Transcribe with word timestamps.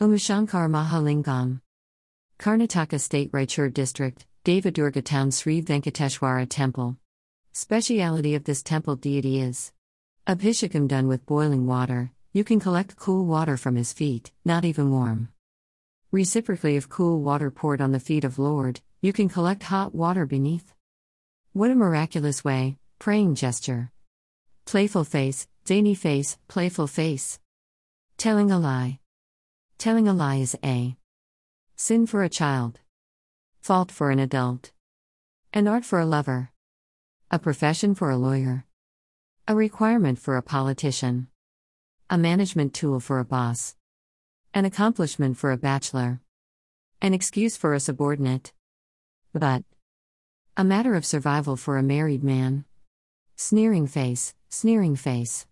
Umashankar 0.00 0.68
Mahalingam. 0.68 1.60
Karnataka 2.40 2.98
State 2.98 3.30
Raichur 3.30 3.72
District, 3.72 4.26
Devadurga 4.44 5.04
Town 5.04 5.30
Sri 5.30 5.62
Venkateshwara 5.62 6.48
Temple. 6.50 6.96
Speciality 7.52 8.34
of 8.34 8.42
this 8.42 8.60
temple 8.60 8.96
deity 8.96 9.40
is 9.40 9.70
Abhishekam 10.26 10.88
done 10.88 11.06
with 11.06 11.24
boiling 11.26 11.68
water, 11.68 12.10
you 12.32 12.42
can 12.42 12.58
collect 12.58 12.96
cool 12.96 13.24
water 13.24 13.56
from 13.56 13.76
his 13.76 13.92
feet, 13.92 14.32
not 14.44 14.64
even 14.64 14.90
warm. 14.90 15.28
Reciprocally, 16.10 16.74
if 16.74 16.88
cool 16.88 17.20
water 17.20 17.52
poured 17.52 17.80
on 17.80 17.92
the 17.92 18.00
feet 18.00 18.24
of 18.24 18.40
Lord, 18.40 18.80
you 19.00 19.12
can 19.12 19.28
collect 19.28 19.62
hot 19.62 19.94
water 19.94 20.26
beneath. 20.26 20.74
What 21.52 21.70
a 21.70 21.76
miraculous 21.76 22.42
way, 22.42 22.78
praying 22.98 23.36
gesture. 23.36 23.92
Playful 24.64 25.04
face, 25.04 25.46
zany 25.68 25.94
face, 25.94 26.36
playful 26.48 26.88
face. 26.88 27.38
Telling 28.18 28.50
a 28.50 28.58
lie. 28.58 28.98
Telling 29.84 30.08
a 30.08 30.14
lie 30.14 30.36
is 30.36 30.56
a 30.64 30.96
sin 31.76 32.06
for 32.06 32.22
a 32.22 32.30
child, 32.30 32.80
fault 33.60 33.92
for 33.92 34.10
an 34.10 34.18
adult, 34.18 34.72
an 35.52 35.68
art 35.68 35.84
for 35.84 36.00
a 36.00 36.06
lover, 36.06 36.48
a 37.30 37.38
profession 37.38 37.94
for 37.94 38.08
a 38.08 38.16
lawyer, 38.16 38.64
a 39.46 39.54
requirement 39.54 40.18
for 40.18 40.38
a 40.38 40.42
politician, 40.42 41.28
a 42.08 42.16
management 42.16 42.72
tool 42.72 42.98
for 42.98 43.18
a 43.18 43.26
boss, 43.26 43.76
an 44.54 44.64
accomplishment 44.64 45.36
for 45.36 45.52
a 45.52 45.58
bachelor, 45.58 46.22
an 47.02 47.12
excuse 47.12 47.54
for 47.54 47.74
a 47.74 47.78
subordinate. 47.78 48.54
But 49.34 49.64
a 50.56 50.64
matter 50.64 50.94
of 50.94 51.04
survival 51.04 51.56
for 51.56 51.76
a 51.76 51.82
married 51.82 52.24
man. 52.24 52.64
Sneering 53.36 53.86
face, 53.86 54.32
sneering 54.48 54.96
face. 54.96 55.44